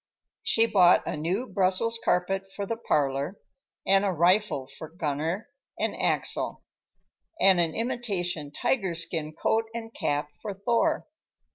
[0.41, 3.39] She bought a new Brussels carpet for the parlor,
[3.85, 6.63] and a rifle for Gunner and Axel,
[7.39, 11.05] and an imitation tiger skin coat and cap for Thor.